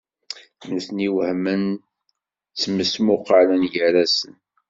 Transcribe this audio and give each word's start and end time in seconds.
Nutni 0.67 1.07
wehmen, 1.15 1.63
ttmesmuqalen 2.53 3.63
gar-asen. 3.73 4.33